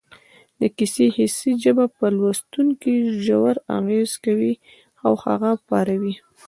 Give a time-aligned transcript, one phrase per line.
[0.59, 4.53] د کیسې حسي ژبه پر لوستونکي ژور اغېز کوي
[5.05, 6.13] او هغه پاروي